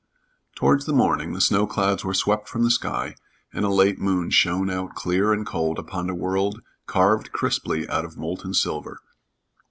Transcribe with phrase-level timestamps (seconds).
[0.55, 3.13] Towards morning the snow clouds were swept from the sky,
[3.53, 8.03] and a late moon shone out clear and cold upon a world carved crisply out
[8.03, 8.99] of molten silver.